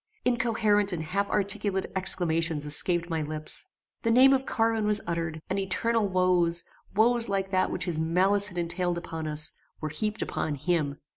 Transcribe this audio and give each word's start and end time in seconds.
Incoherent 0.25 0.91
and 0.93 1.03
half 1.03 1.29
articulate 1.29 1.85
exclamations 1.95 2.65
escaped 2.65 3.07
my 3.07 3.21
lips. 3.21 3.67
The 4.01 4.09
name 4.09 4.33
of 4.33 4.47
Carwin 4.47 4.87
was 4.87 4.99
uttered, 5.05 5.43
and 5.47 5.59
eternal 5.59 6.07
woes, 6.09 6.63
woes 6.95 7.29
like 7.29 7.51
that 7.51 7.69
which 7.69 7.85
his 7.85 7.99
malice 7.99 8.47
had 8.47 8.57
entailed 8.57 8.97
upon 8.97 9.27
us, 9.27 9.51
were 9.79 9.89
heaped 9.89 10.23
upon 10.23 10.55
him. 10.55 10.97